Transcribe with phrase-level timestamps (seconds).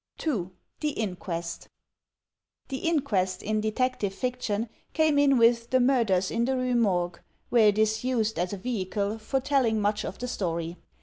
[0.17, 0.51] 2.
[0.79, 1.69] The Inquest
[2.69, 7.67] The inquest, in detective fiction, came in with "The Murders in the Rue Morgue,'' where
[7.67, 10.75] it is used as a vehicle for telling much of the story.